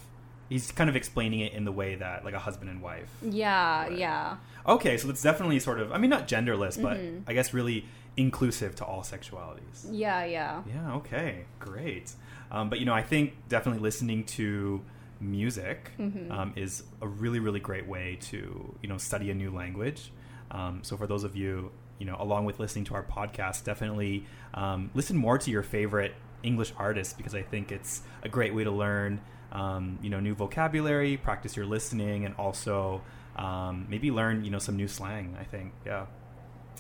he's 0.50 0.72
kind 0.72 0.90
of 0.90 0.96
explaining 0.96 1.40
it 1.40 1.54
in 1.54 1.66
the 1.66 1.72
way 1.72 1.96
that 1.96 2.24
like 2.26 2.34
a 2.34 2.40
husband 2.40 2.70
and 2.70 2.82
wife. 2.82 3.10
Yeah, 3.22 3.84
Right. 3.84 3.98
yeah. 3.98 4.38
Okay, 4.68 4.98
so 4.98 5.10
it's 5.10 5.22
definitely 5.22 5.60
sort 5.60 5.80
of 5.80 5.92
I 5.92 5.98
mean 5.98 6.10
not 6.10 6.28
genderless, 6.28 6.82
but 6.82 6.98
Mhm. 6.98 7.24
I 7.28 7.34
guess 7.34 7.54
really 7.54 7.86
inclusive 8.18 8.76
to 8.76 8.86
all 8.86 9.02
sexualities. 9.02 9.88
Yeah, 9.92 10.24
yeah. 10.26 10.62
Yeah, 10.68 10.94
okay. 10.96 11.46
Great. 11.60 12.14
Um, 12.52 12.70
but 12.70 12.80
you 12.80 12.86
know, 12.86 12.94
I 12.94 13.02
think 13.02 13.34
definitely 13.50 13.82
listening 13.82 14.24
to 14.26 14.82
music 15.20 15.92
Mhm. 16.00 16.32
um, 16.32 16.54
is 16.56 16.84
a 17.02 17.08
really, 17.08 17.40
really 17.40 17.60
great 17.60 17.88
way 17.88 18.18
to 18.22 18.76
you 18.82 18.90
know 18.90 18.98
study 18.98 19.30
a 19.32 19.34
new 19.34 19.52
language. 19.52 20.12
Um, 20.52 20.80
so 20.84 20.96
for 20.98 21.08
those 21.08 21.24
of 21.24 21.36
you, 21.36 21.72
you 22.00 22.06
know, 22.06 22.16
along 22.20 22.46
with 22.46 22.60
listening 22.60 22.86
to 22.86 22.94
our 22.94 23.04
podcast, 23.04 23.64
definitely 23.64 24.26
um, 24.54 24.90
listen 24.94 25.18
more 25.18 25.38
to 25.38 25.52
your 25.52 25.64
favorite 25.64 26.14
English 26.44 26.74
artists 26.78 27.14
because 27.14 27.34
I 27.34 27.42
think 27.42 27.72
it's 27.72 28.02
a 28.24 28.30
great 28.30 28.54
way 28.54 28.64
to 28.64 28.72
learn 28.72 29.20
um, 29.56 29.98
you 30.02 30.10
know 30.10 30.20
new 30.20 30.36
vocabulary, 30.36 31.16
practice 31.16 31.56
your 31.56 31.66
listening, 31.66 32.26
and 32.26 32.36
also 32.36 33.02
um, 33.38 33.88
maybe 33.90 34.12
learn 34.12 34.44
you 34.44 34.52
know 34.52 34.60
some 34.60 34.76
new 34.76 34.88
slang. 34.88 35.36
I 35.40 35.46
think, 35.46 35.74
yeah. 35.86 36.08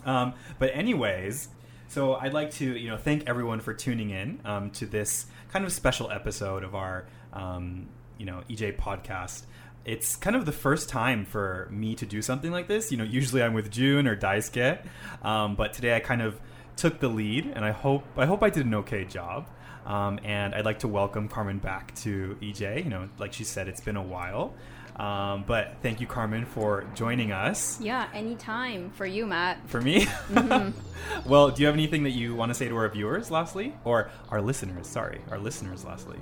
Um, 0.05 0.33
but 0.59 0.71
anyways, 0.73 1.47
so 1.87 2.15
I'd 2.15 2.33
like 2.33 2.51
to 2.51 2.77
you 2.77 2.89
know 2.89 2.97
thank 2.97 3.27
everyone 3.27 3.61
for 3.61 3.73
tuning 3.73 4.09
in 4.09 4.41
um, 4.43 4.71
to 4.71 4.85
this 4.85 5.27
kind 5.51 5.63
of 5.63 5.71
special 5.71 6.11
episode 6.11 6.63
of 6.63 6.75
our 6.75 7.07
um, 7.31 7.87
you 8.17 8.25
know 8.25 8.43
EJ 8.49 8.77
podcast. 8.77 9.43
It's 9.85 10.15
kind 10.17 10.35
of 10.35 10.45
the 10.45 10.51
first 10.51 10.89
time 10.89 11.25
for 11.25 11.69
me 11.71 11.95
to 11.95 12.05
do 12.05 12.21
something 12.21 12.51
like 12.51 12.67
this. 12.67 12.91
You 12.91 12.97
know, 12.97 13.03
usually 13.03 13.41
I'm 13.41 13.53
with 13.53 13.71
June 13.71 14.07
or 14.07 14.17
Daisuke, 14.17 14.85
um, 15.23 15.55
but 15.55 15.73
today 15.73 15.95
I 15.95 15.99
kind 16.01 16.21
of 16.21 16.41
took 16.75 16.99
the 16.99 17.07
lead, 17.07 17.45
and 17.45 17.63
I 17.63 17.71
hope 17.71 18.03
I 18.17 18.25
hope 18.25 18.43
I 18.43 18.49
did 18.49 18.65
an 18.65 18.73
okay 18.75 19.05
job. 19.05 19.47
Um, 19.85 20.19
and 20.23 20.55
I'd 20.55 20.65
like 20.65 20.79
to 20.79 20.87
welcome 20.87 21.27
Carmen 21.27 21.59
back 21.59 21.93
to 21.95 22.37
EJ. 22.41 22.83
You 22.83 22.89
know, 22.89 23.09
like 23.19 23.33
she 23.33 23.43
said, 23.43 23.67
it's 23.67 23.81
been 23.81 23.97
a 23.97 24.03
while. 24.03 24.53
Um, 24.95 25.43
but 25.45 25.75
thank 25.81 25.99
you, 25.99 26.07
Carmen, 26.07 26.45
for 26.45 26.85
joining 26.95 27.31
us. 27.31 27.79
Yeah, 27.81 28.07
anytime 28.13 28.91
for 28.91 29.05
you, 29.05 29.25
Matt. 29.25 29.59
For 29.67 29.81
me? 29.81 30.07
well, 31.25 31.51
do 31.51 31.61
you 31.61 31.67
have 31.67 31.75
anything 31.75 32.03
that 32.03 32.11
you 32.11 32.33
want 32.33 32.49
to 32.49 32.53
say 32.53 32.69
to 32.69 32.75
our 32.75 32.87
viewers, 32.89 33.29
lastly? 33.29 33.73
Or 33.83 34.09
our 34.29 34.41
listeners, 34.41 34.87
sorry, 34.87 35.21
our 35.31 35.37
listeners, 35.37 35.83
lastly. 35.83 36.17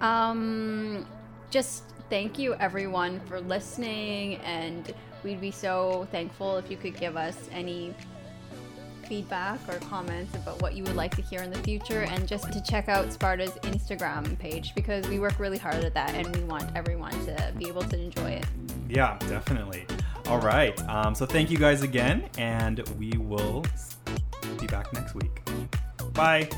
Um, 0.00 1.06
just 1.50 1.84
thank 2.10 2.38
you 2.38 2.54
everyone 2.54 3.20
for 3.20 3.40
listening, 3.40 4.36
and 4.36 4.92
we'd 5.22 5.40
be 5.40 5.52
so 5.52 6.08
thankful 6.10 6.56
if 6.56 6.68
you 6.68 6.76
could 6.76 6.98
give 6.98 7.16
us 7.16 7.48
any 7.52 7.94
feedback 9.06 9.58
or 9.68 9.78
comments 9.80 10.34
about 10.34 10.60
what 10.60 10.74
you 10.74 10.84
would 10.84 10.96
like 10.96 11.14
to 11.16 11.22
hear 11.22 11.42
in 11.42 11.50
the 11.50 11.58
future 11.58 12.02
and 12.02 12.26
just 12.26 12.52
to 12.52 12.62
check 12.62 12.88
out 12.88 13.12
Sparta's 13.12 13.52
Instagram 13.62 14.38
page 14.38 14.74
because 14.74 15.08
we 15.08 15.18
work 15.18 15.38
really 15.38 15.58
hard 15.58 15.84
at 15.84 15.94
that 15.94 16.14
and 16.14 16.34
we 16.36 16.42
want 16.44 16.70
everyone 16.74 17.12
to 17.26 17.52
be 17.58 17.68
able 17.68 17.82
to 17.82 17.98
enjoy 17.98 18.30
it. 18.30 18.46
Yeah, 18.88 19.16
definitely. 19.28 19.86
All 20.26 20.40
right. 20.40 20.78
Um, 20.88 21.14
so 21.14 21.24
thank 21.26 21.50
you 21.50 21.58
guys 21.58 21.82
again, 21.82 22.28
and 22.36 22.86
we 22.98 23.12
will 23.16 23.64
be 24.58 24.66
back 24.66 24.92
next 24.92 25.14
week. 25.14 25.42
Bye. 26.12 26.48